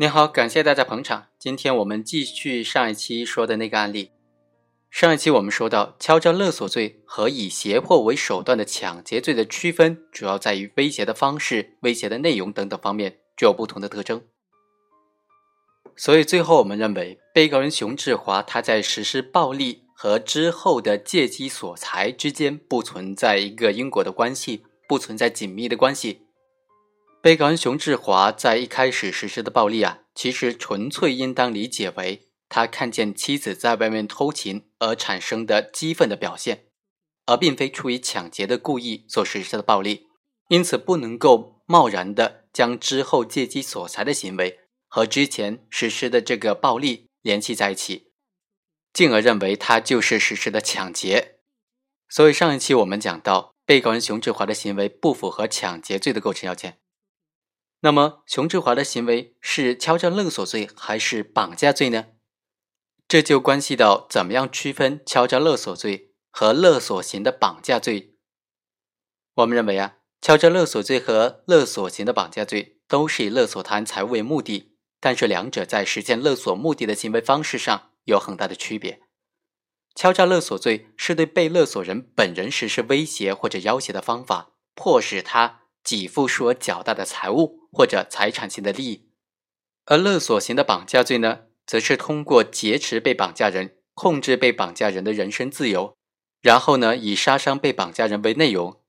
[0.00, 1.26] 你好，感谢大家捧场。
[1.38, 4.12] 今天我们继续上一期说的那个案例。
[4.90, 14.22] 上一期我们说到，敲诈勒索罪和以胁迫为手段的抢劫罪的区分，主要在于威胁的方式、威胁的内容等等方面具有不同的特征。
[15.94, 26.22] 所以最后我们认为，被告人熊志华他在实施暴力和之后的借机索财之间不存在一个因果的关系，不存在紧密的关系。
[27.22, 32.28] 被告人熊志华在一开始实施的暴力啊，其实纯粹应当理解为。
[32.48, 36.64] 他看见妻子在外面偷情而产生的激愤的表现，
[37.26, 40.08] 而并非出于抢劫的故意所实施的暴力，
[40.48, 48.10] 因此不能够贸然的将之后借机索财的行为和之前实施的这个暴力联系在一起，
[48.92, 51.36] 进而认为他就是实施的抢劫。
[52.08, 56.79] 所以上一期我们讲到，被告人熊志华的行为不符合抢劫罪的构成要件。
[57.82, 62.08] 那么，熊志华的行为是敲诈勒索罪还是绑架罪呢？
[63.08, 68.16] 这就关系到怎么样区分敲诈勒索罪和勒索型的绑架罪。
[69.34, 79.00] 我们认为啊，敲诈勒索罪和勒索型的绑架罪都是以勒索他人财物为目的，但是两者在实现勒索目的的行为方式上有很大的区别。
[79.94, 89.08] 敲诈勒索罪是对被勒索人本人实施威胁或者要挟的方法，迫使他给付数额较大的财物或者财产性的利益，
[89.84, 91.42] 而勒索型的绑架罪呢？
[91.66, 95.96] 则是通过劫持被绑架人，控制被绑架人的人身自由，
[96.40, 98.82] 然后呢，以杀伤被绑架人为内容，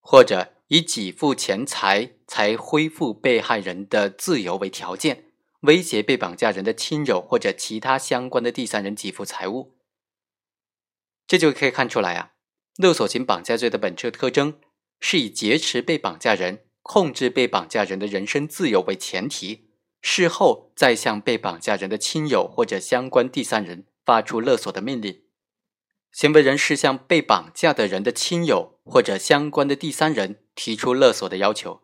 [0.00, 5.30] 或者以给付钱财才恢复被害人的自由为条件，
[5.60, 9.78] 威胁被绑架人的亲友或者其他相关的第三人给付财物。
[11.26, 12.32] 这就可以看出来啊，
[12.76, 14.58] 勒索型绑架罪的本质特征
[15.00, 19.70] 是以劫持被绑架人、控制被绑架人的人身自由为前提。
[20.02, 25.22] 事后再向被绑架人的亲友或者相关第三人发出勒索的命令，
[26.12, 31.80] 行为人是向被绑架的人的亲友或者相关的第三人提出勒索的要求，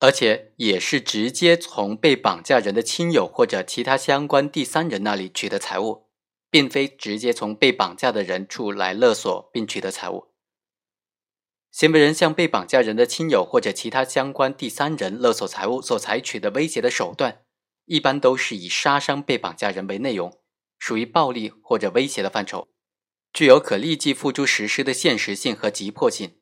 [0.00, 6.08] 而且也是直接从被绑架人的亲友或者其他相关第三人那里取得财物，
[6.50, 10.33] 并非直接从被绑架的人处来勒索并取得财物。
[11.74, 17.40] 行为人向被绑架人的亲友或者其他相关第三人勒索财物所采取的威胁的手段，
[17.86, 20.38] 一般都是以杀伤被绑架人为内容，
[20.78, 22.68] 属于暴力或者威胁的范畴，
[23.32, 26.36] 具有可立即付诸实施的现实性和急迫性。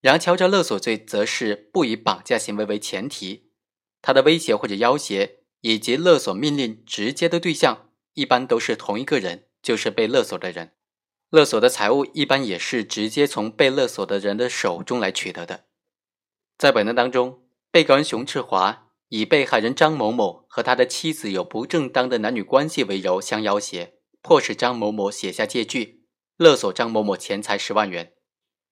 [0.00, 3.50] 然而，敲诈勒索罪则是不以绑架行为为前提，
[4.00, 10.75] 他的威胁或者要挟以及勒索命令直接的对象一般都是同一个人，就是被勒索的人。
[11.28, 15.64] 勒索的财物一般也是直接从被勒索的人的手中来取得的。
[16.56, 26.06] 在本案当中，被告人熊志华以被害人张某某和他的妻子有不正当的男女关系为由相要挟，迫使张某某写下借据，
[26.36, 28.14] 勒索张某某钱财十万元。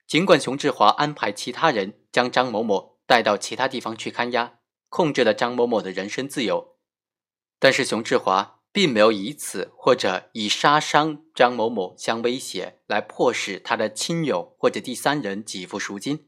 [0.07, 6.77] 尽管熊志华安排其他人将张某某带到其他地方去看押，控制了张某某的人身自由，
[7.59, 8.54] 但是熊志华。
[8.75, 16.27] 并没有以此或者以杀伤张某某相威胁来迫使他的亲友或者第三人给付赎金，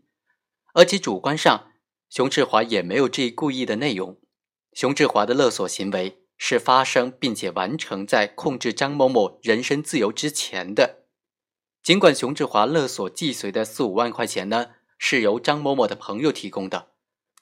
[0.72, 1.72] 而且主观上，
[2.08, 4.20] 熊志华也没有这一故意的内容。
[4.72, 11.06] 熊志华的勒索行为是发生并且完成在控制张某某人身自由之前的。
[11.82, 16.92] 尽管熊志华勒索既遂的四五万块钱呢是由张某某的朋友提供的，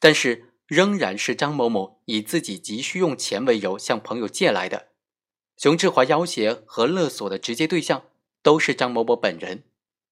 [0.00, 4.93] 但是仍然是张某某以自己急需用钱为由向朋友借来的。
[5.56, 8.06] 熊志华要挟和勒索的直接对象
[8.42, 9.62] 都是张某某本人，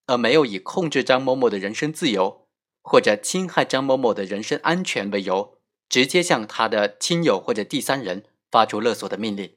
[0.07, 2.47] 而没有以控制张某某的人身自由
[2.81, 5.59] 或者侵害张某某的人身安全为由，
[5.89, 9.55] 直接向他的亲友或者第三人发出勒索的命令。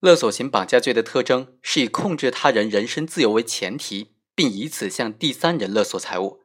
[0.00, 6.42] 勒索型绑架罪的特征是以控制他人人身自由为前提，并以此向第三人勒索财物。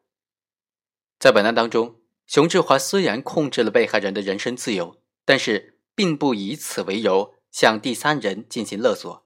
[1.20, 7.36] 在本案当中，熊志华虽然控制了被害人的人身自由，但是并不以此为由。
[7.52, 9.26] 向第三人进行勒索，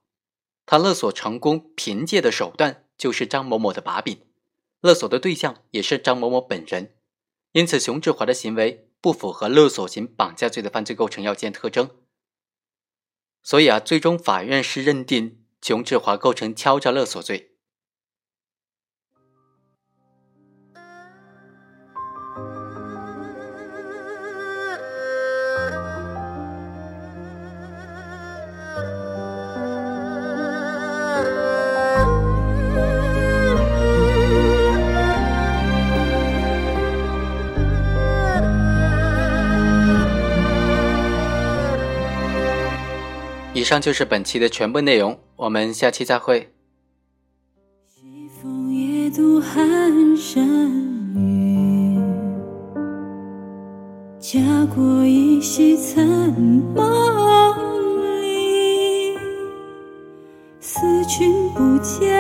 [0.66, 4.20] 他勒索成功凭借的手段就是张某某的把柄，
[4.82, 6.96] 勒索的对象也是张某某本人，
[7.52, 11.90] 因此熊志华的行为不符合勒索型绑架罪的犯罪构成要件特征。
[13.44, 17.55] 所以啊，最终法院是认定熊志华构成敲诈勒索罪。
[43.66, 46.54] 上就是本期的全部内容，我们下期再会。
[47.88, 50.48] 西风夜渡寒山
[51.16, 52.00] 雨，
[54.20, 54.40] 家
[54.76, 56.06] 国依稀残
[56.76, 59.18] 梦里，
[60.60, 62.15] 思君不见，